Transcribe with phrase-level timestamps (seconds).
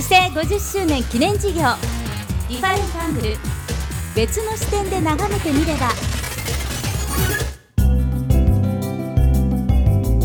[0.00, 1.60] 市制50周年記念事業。
[2.48, 3.36] Different Angle。
[4.16, 5.90] 別の視点で眺めてみれば。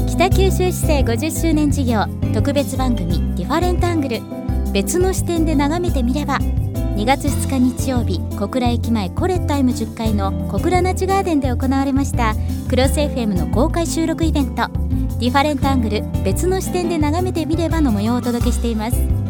[0.08, 2.06] 北九州市制50周年事業。
[2.34, 3.36] 特別番組。
[3.36, 4.22] Different Angle。
[4.72, 6.40] 別の視点で眺めてみれば。
[6.40, 8.22] 2月2日日曜日。
[8.40, 10.32] 小倉駅前コレット M10 階の。
[10.48, 12.34] 小倉那智ガーデンで行われました。
[12.70, 14.70] クロス FM の公開収録イベント。
[15.20, 16.02] ディファレントアングル。
[16.24, 19.25] 別の視点で眺めてみればの模様をお届けしています。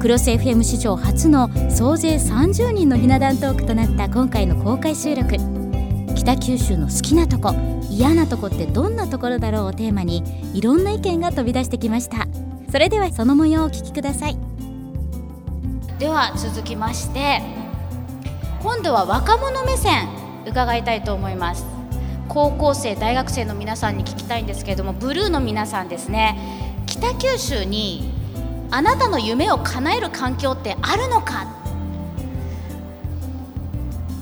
[0.00, 5.36] クロス FM 史上初の総勢30人のひな壇トークとなった今回の公開収録。
[6.16, 7.54] 北九州の好きなとこ
[7.90, 10.24] 嫌なとこってどんなところだろうをテーマに
[10.54, 12.26] いろんな意見が飛び出してきました。
[12.72, 14.38] それではその模様をお聞きください
[15.98, 17.42] では続きまして
[18.62, 20.08] 今度は若者目線
[20.46, 21.66] 伺いたいと思います。
[22.28, 26.38] 高校生大学生の皆さんに聞きたいんですけれどもブルーの皆さんですね。
[26.86, 28.19] 北九州に
[28.70, 31.46] あなたの夢を叶える環境ってあるのか？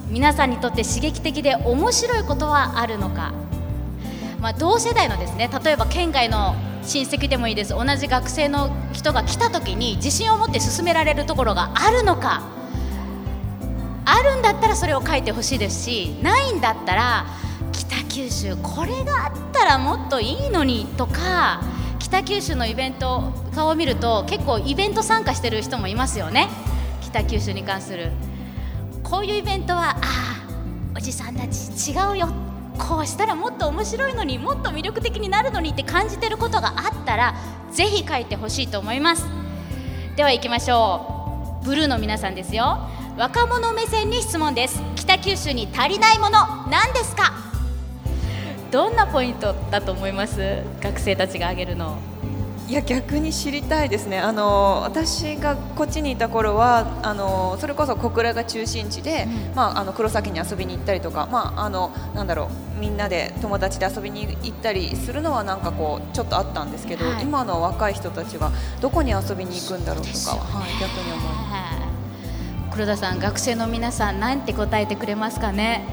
[0.09, 3.35] 皆さんにとって刺激的で面白いことはあるのか、
[4.41, 7.71] まあ、同世代のですね例えば県外の親戚でもいいです。
[7.71, 12.43] 同じ学生の人が来た時に自信を持って進められるところがあるのか？
[14.07, 17.27] あるんだったらそれを書いてほしいですしないんだったら
[17.73, 21.61] 北九州これがあったらもっといいのにとか
[21.99, 26.49] 北九州のイベント顔を見ると結構イベント参加してる人もいますよね。
[27.03, 28.13] 北九州に関する。
[29.03, 30.49] こういうイベントはああ
[30.97, 32.29] おじさんたち違うよ。
[32.79, 37.35] こうしたらもっと面白いのにもっと魅力的になるのにって感じてることがあったら
[37.73, 39.27] ぜひ書いてほしいと思います。
[40.17, 41.65] では行きましょう。
[41.65, 42.79] ブルーの皆さんですよ。
[43.17, 44.81] 若者目線に質問です。
[44.95, 46.39] 北九州に足りないもの
[46.71, 47.48] 何ですか？
[48.71, 50.63] どんなポイントだと思います？
[50.81, 51.97] 学生たちが挙げるの。
[52.69, 54.19] いや逆に知りたいですね。
[54.19, 68.53] あの私がこっちにいた頃はあのそれこそ小倉が中心地で、うん、まあ、あの黒崎に遊びに行ったりとか、まあ、あのなんだろうみんなで友達で遊びに行ったりするのはなんかこうちょっとあったんですけど、はい、今の若い人たちは
[68.83, 72.73] どこに遊びに行くんだろうとか、ね、はい、逆に思います。
[72.73, 75.85] 黒田さん学生の皆さんなんて答えてくれますかね？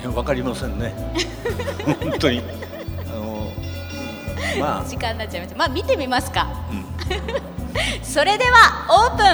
[0.00, 0.94] いや分かりませんね。
[2.00, 2.42] 本当に。
[4.60, 5.56] まあ、時間になっちゃいました。
[5.56, 6.84] まあ見てみますか、うん、
[8.04, 9.26] それではオープン。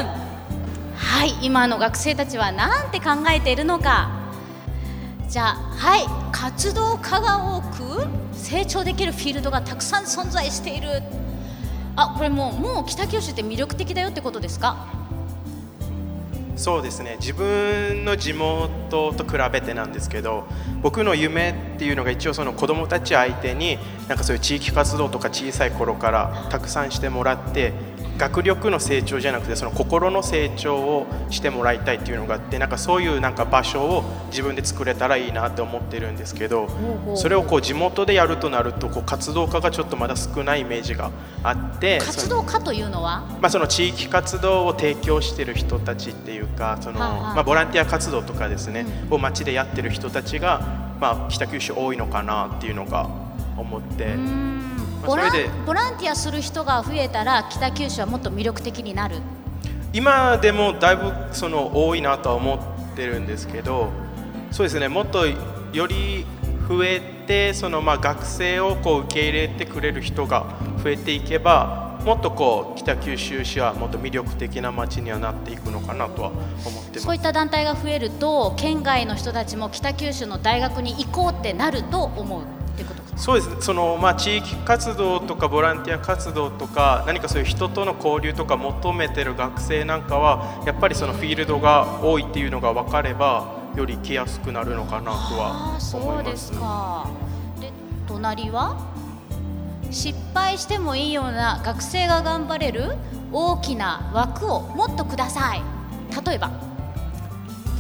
[0.96, 4.10] はい今の学生たちは何て考えているのか。
[5.28, 11.02] じゃあはい活動家が多く成長できるフィールドがたくさん存在している。
[11.96, 14.76] あこれもうもう北九州って魅力的だよってことですか？
[16.58, 17.16] そうですね。
[17.20, 20.48] 自分の地元と比べてなんですけど
[20.82, 27.72] 僕の夢っていうのが一応その子どもたち相手になんかそういう地域活動とか小さい頃からたくさんしてもらって
[28.18, 36.68] 学力の成長じゃなくてその心の成長をしてもらいたいっていうのがあってなんかそういうなんか場所を自分で作れたらいいなって思ってるんですけど
[37.14, 41.12] それをこう地元でやるとなるとこう活動家がちょっとまだ少ないイメージが
[41.44, 53.08] あって活動家というのは、まあ、その地域活動を提供してる人たちっていうかその、まあ、ボランティア活動とかですね、を街でやってる人たちが、まあ、北九州多いのかなっていうのが
[53.56, 54.67] 思って。
[55.04, 55.30] ボラ
[55.66, 59.16] ボランティアする人が増えたら北九州はもっと魅力的になる。
[59.92, 62.56] 今でもだいぶその多いなとは思
[62.92, 63.90] ってるんですけど
[64.50, 66.26] そうですねもっとより
[66.68, 70.44] 増えてそのまあ学生をこう受け入れてくれる人が
[70.82, 77.00] 増えていけばもっとこう北九州市はもっと魅力的な街にはなっていくのかなとは思ってます。
[77.00, 82.57] そういった団体が増えると県外の人たちも北九州の大学に行こうってなると思う
[83.16, 96.52] そうですその、まあ、地域活動とかボランティア活動とか何かそういう人との交流とか求めてる学生なんかはやっぱりそのフィールドが多いっていうのが分かればより来やすくなるのかなとは思います。
[96.52, 97.08] か。
[97.60, 97.72] で
[98.06, 98.76] 隣は？
[99.90, 102.96] 失敗してもいいような学生が頑張れる
[103.32, 105.62] 大きな枠をもっとください。
[106.26, 106.50] 例えば？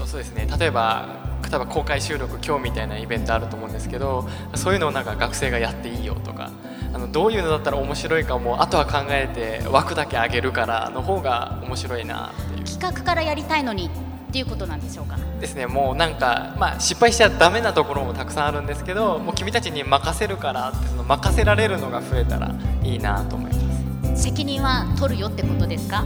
[0.06, 0.48] そうですね。
[0.58, 1.06] 例えば
[1.48, 6.50] 例えば公開収録今日みたいなイベントあると思うんですけどそういうのをなんか学生がやっていいよとか
[6.92, 12.64] あのどういうのだったら面白いかもあとは考えて枠だけ上げるからの方が面白いなっていう。
[12.64, 13.90] 企画からやりたいのにっ
[14.30, 15.16] ていうことなんでしょうか？
[15.40, 24.22] ですねもうなんか、まあ、失敗しちゃダメなところもたくさんあるんですけどもう君たちに任せるからってその任せられるのが増えたらいいなと思います。
[24.22, 26.04] 責任は取るよってことですか？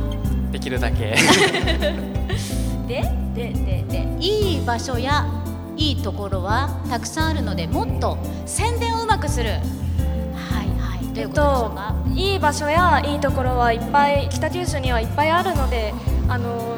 [0.53, 1.17] できるだけ。
[2.87, 3.22] で？
[3.35, 5.27] でででいい場所や
[5.77, 9.51] いいところはたくさんあるのでもっと宣伝をうまくする。
[9.51, 9.57] は
[10.65, 11.15] いはい。
[11.15, 15.95] ということでしょうか、えっといい場所やいいところはいっぱい北九州にはいっぱいあるので
[16.29, 16.77] あの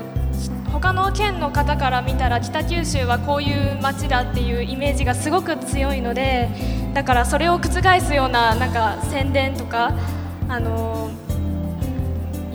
[0.73, 6.49] 他の県の方から見たら北九州はこういう街だっていうイメージがすごく強いので
[6.95, 9.93] だからそれを覆すようななんか宣伝とか
[10.49, 11.11] あの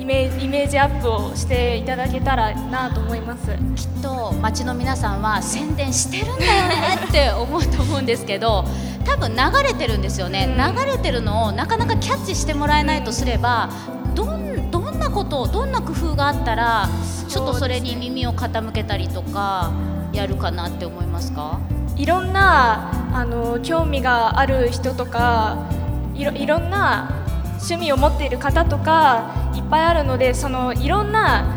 [0.10, 3.56] イメイメージアップをしていただけたらなと思います。
[3.76, 8.66] きっと街の皆さんは宣伝してるんだよねって思うと思うんですけど
[9.06, 13.70] 多分流れてるんですよね、うん、流れてるのをなかなかキャッチしてもらえないとすれば
[14.16, 16.90] どんどんなことどんな工夫があったら
[17.28, 19.72] ちょっとそれに耳を傾けたりとか
[20.12, 21.60] やるかなって思いますか？
[21.98, 25.70] いろんなあの興味がある人とか
[26.16, 27.12] いろいろんな
[27.60, 31.56] 趣味を持っている方とかいっぱいあるのでそのいろんな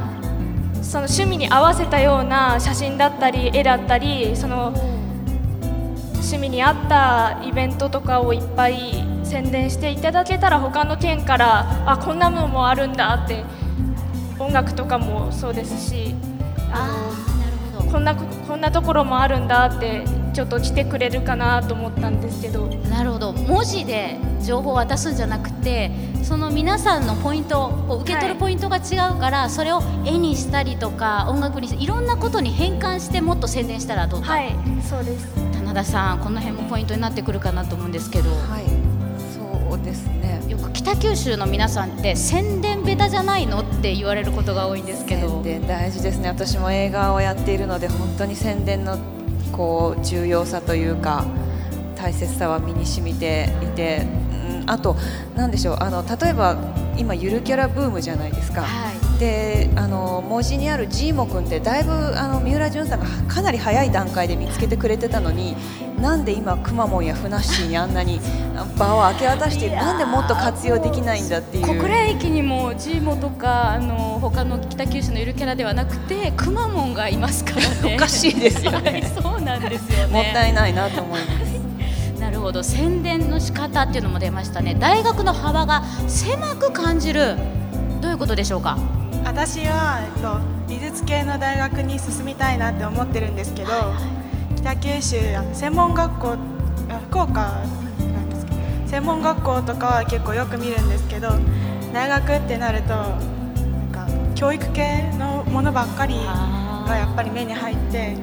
[0.82, 4.74] その趣味に合わせたような写真だったり絵だったりその
[6.14, 13.44] 趣味に合ったイベントとかをいっぱい宣伝していただけたら他の県からあこんなのもあるんだって
[14.38, 16.14] 音楽とかもそうですし
[16.70, 17.12] あ
[17.74, 22.66] のこんなこんなところもあるんだってちょっと来てくれるかなと思ったんですけど。
[22.66, 23.32] なるほど。
[23.32, 25.90] 文字で情報を渡すんじゃなくて
[26.22, 28.80] その皆さんのポイントを受け取るポイントが違
[29.16, 34.32] うから、はい、それを絵にしたりとか音楽にいろんなことに変換してもっと宣伝したらどうか。
[34.32, 34.52] はい
[34.88, 35.28] そうです。
[35.52, 38.30] 棚田さんこの辺もポイントになってくるかなと思うんですけど。
[38.30, 38.64] はい。
[39.32, 40.42] そうですね。
[40.48, 45.28] よく北九州の皆さんって宣伝ベタじゃないのって言われることが多いんですけど。
[45.28, 46.28] 宣伝大事ですね。
[46.28, 48.98] 私も映画をやっているので本当に宣伝の
[49.52, 51.24] こう重要さというか
[51.96, 54.06] 大切さは身に染みていて、
[54.62, 54.96] うん、あと
[55.36, 56.56] 何でしょうあの例えば
[56.96, 65.56] 今ゆるキャラブームじゃないですか、はい、であの文字にあるジーモ君ってだいぶあの三浦淳さんがかなり早い段階で見つけてくれてたのに
[66.00, 68.20] なんで今くまモンやふなっしーにあんなに
[68.76, 71.66] 場を明け渡してなんでもっと活用できないんだっていう。
[71.66, 77.94] 小倉駅にもジーモとかあの他の北九州のゆるキャラではなくてくまモンがいますからね。
[77.96, 79.10] おかしいですよね。
[79.14, 80.12] そうなんですよね。
[80.12, 81.51] もったいないなと思います
[82.42, 82.62] ほど。
[82.62, 84.74] 宣伝の仕方っていうのも出ましたね。
[84.74, 87.36] 大学の幅が狭く感じる。
[88.00, 88.76] どういうことでしょうか？
[89.24, 93.92] 私は、えっと、美術系の大学に進みたいなって思ってるんですけど、はいは
[94.56, 95.16] い、北九州
[95.54, 96.36] 専門学校
[97.10, 98.58] 福岡なんですけど
[98.88, 101.30] 専門学校とかは結構よく見るんですけど
[101.92, 108.16] 大学ってなるとなんか教育系のものばっかりがやっぱり目に入って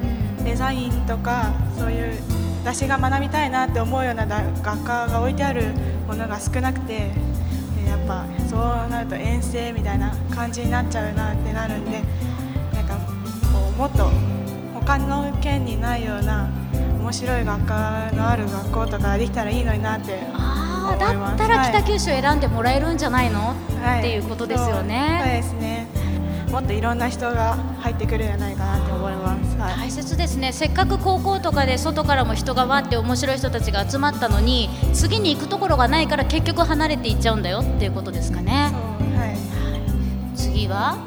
[0.44, 2.18] デザインとかそういう
[2.62, 5.72] 私が学びたいなって思うような学科が置いてある
[6.06, 7.10] ものが少なくて。
[7.90, 12.02] やっぱそうなると遠征みたいな感じになっちゃうなってなるんで
[12.72, 12.94] なんか
[13.52, 14.10] こうもっと
[14.74, 16.48] 他の県にないような
[17.00, 25.20] 面白い学科のある学校とかできたらいいのになって思いますだったら北九州選んでもらえるんじゃないの、はい、っていうことですよね。
[25.24, 25.79] そうですね
[26.50, 30.52] もっといろんな人が入ってくるんじゃないかなって思います、はい、大切ですね。
[30.52, 40.98] せっかく高校とかで外からも人がわって面白い人たちが集まったのに次に行くところがないから結局離れていっちゃうんだよっていうことですかね、はい、次は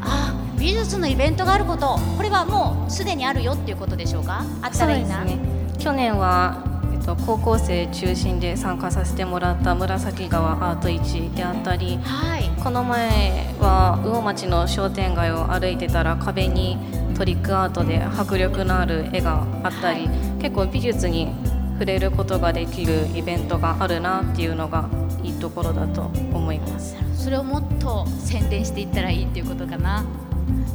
[0.00, 1.98] あ美術のイベントがあること。
[2.16, 4.44] これはもうすでにあるよっていうことでしょうか？
[4.62, 5.38] あったらいいな、ね、
[5.78, 6.71] 去年は
[7.02, 16.78] と高校生中心で参加させてもらった紫川アート市であったり、はい、この前は魚町の商店街を歩いてたら壁に
[17.16, 21.34] トリックアートで迫力のある絵があったり、はい、結構美術に
[21.74, 24.88] 触れることができるイベントがあるなっていうのが
[25.22, 26.96] いいところだと思います。
[27.14, 30.04] それをもっと宣伝していったらいいっていうことかな。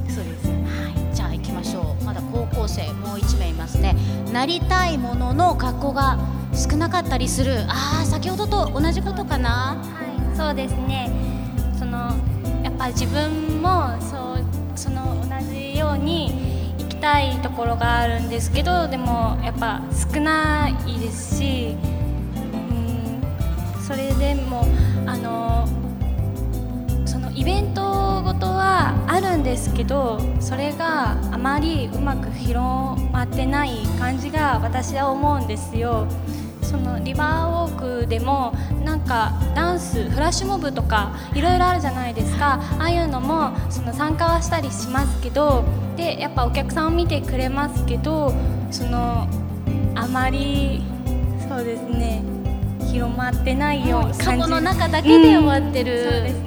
[0.09, 0.56] そうです、はい、じゃあ行き
[2.07, 3.93] まだ高校生もう1名いますね。
[4.31, 6.17] なりたいものの学校が
[6.53, 7.65] 少なかったりする。
[7.67, 9.75] ああ先ほどと同じことかな。
[9.75, 11.11] はいそうですね。
[11.77, 12.15] その
[12.63, 16.31] やっぱ自分もそうその同じように
[16.77, 19.81] 行きたいところがあるんですけどでもやっぱ
[20.13, 21.75] 少ないですし
[22.35, 22.39] う
[22.73, 23.21] ん
[23.81, 24.65] それでも
[25.05, 25.67] あの
[27.05, 28.16] そのイベント
[29.57, 36.07] ですけどそれがあまりうまく広まってない感じが私は思うんですよ。
[36.61, 42.59] そのリバーウォークでもなんかダンスフラッシュモブとかいろいろあるじゃないですか。
[42.77, 45.63] ああいうのもその参加はしたりしますけど
[45.95, 48.33] でやっぱお客さんを見てくれますけど
[48.69, 49.27] その
[49.95, 50.83] あまり
[51.49, 52.21] そうですね
[52.91, 56.46] 広まってないように感じそこの中だけで終わってる、う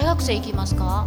[0.00, 1.04] 大学生いきますか？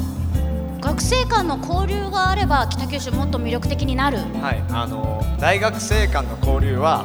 [0.79, 4.19] 学生間の交流があれば北九州もっと魅力的になる？
[4.39, 7.03] はいあの大学生間の交流は、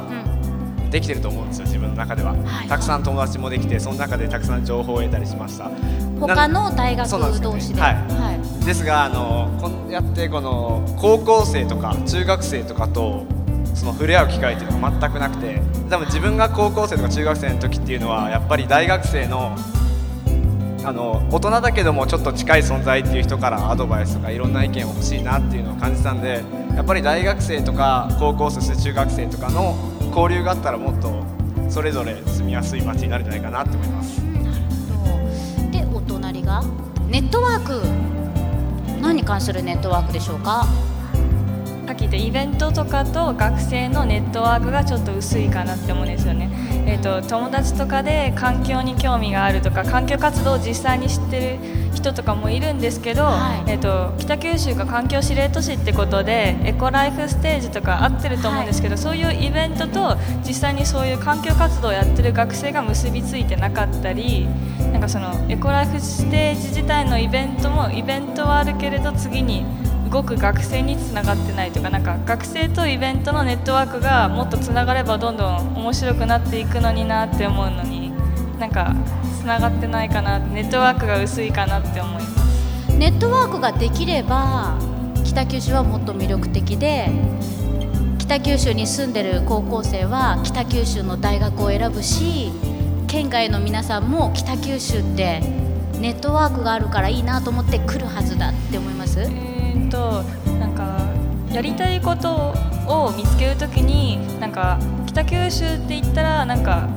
[0.91, 5.71] できてると思うんですよ自分の中では、はい、たくさん友達もできてその中でたくさん情報を得たりしました。
[6.19, 7.09] 他の大学
[7.41, 13.25] 同士で、ね、はい、はい、ですがあのこうやってこの高校生とか中学生とかと
[13.73, 15.59] その触れ合う機会っていうのが全くなくて。
[15.89, 19.55] 多分自分が高校生とか中学生の時っていうのはやっぱり大学生の
[20.89, 26.43] あの大人だけどもちょっと近い存在っていう人からアドバイスとかいろんな意見を欲しいなっていうのを感じたんで
[26.75, 29.75] やっぱり大学生とか高校生中学生とかの
[30.07, 31.23] 交流があったらもっと
[31.69, 34.19] それぞれ住みやすい街になるんじゃないかなって思います。
[35.71, 36.63] でお隣が？
[37.07, 37.83] ネットワーク。
[38.99, 40.65] 何に関するネットワークでしょうか？
[41.89, 46.51] さっき言ったイベントとかと学生のネットワークがちょっと薄いかなって思うんですよね。
[46.85, 51.59] えーと、友達とかで環境に興味があるとか環境活動を実際に知ってる
[51.95, 60.15] 人とかもいるんですけど、はい、えーと、北九州が環境司令都市ってことでエコライフステージとか合ってると思うんですけど、はい、そういうイベントと
[60.47, 64.47] 実際にそういう環境活動をやってる学生が結びついてなかったり
[64.91, 69.65] なんかそのエコライフステージ自体のイベントもイベントはあるけれど次に
[70.11, 78.11] 動く学生につながってないとかなんか学生とイベントのネットワークがもっとつながればどんどん面白くなっていくのになって思うのに
[78.59, 78.95] なんか
[79.39, 82.97] つながってないかなネットワークが薄いかなって思います。
[82.97, 84.77] ネットワークができれば
[85.23, 87.09] 北九州はもっと魅力的で
[88.17, 92.51] 北九州に住んでる高校生は北九州の大学を選ぶし
[93.07, 95.39] 県外の皆さんも北九州って
[95.99, 99.58] ネットワークがあるからいいなと思って来るはずだって思います、えー
[99.89, 100.23] と
[100.59, 100.99] なんか
[101.51, 102.53] やりたいこと
[102.87, 106.87] を見つけるときになんか北九州って言ったらなんか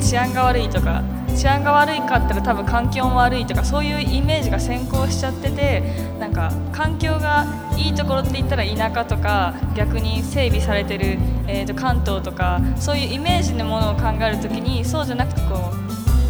[0.00, 1.02] 治安が悪いとか
[1.36, 5.82] 治安が悪いかったら多分環境も悪いとかそういうイメージが先行しちゃってて
[6.18, 11.18] なんか環境がいいところって言ったら田舎とか逆に整備されてる、
[11.48, 15.83] えー、と関東とかそういうイメージのものを考えるときにそうじゃなくてこう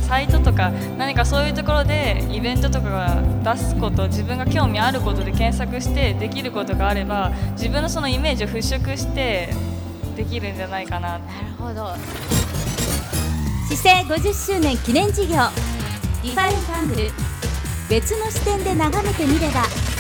[0.05, 9.49] サイトとか何かそういうところでイベントとかが出すこと自分が興味あることで検索してできることがあれば自分のそのイメージを払拭して
[10.17, 11.25] できるんじゃないかななる
[11.59, 11.95] ほど
[13.75, 15.37] 姿勢50周年記念事業。
[16.23, 17.11] リファレントアングル。
[17.89, 19.94] 別の視点で眺めてみれば。